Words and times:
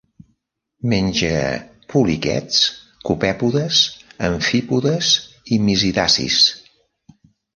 Menja 0.93 1.35
poliquets, 1.93 2.61
copèpodes, 3.09 3.83
amfípodes 4.29 5.13
i 5.53 5.59
misidacis. 5.67 6.41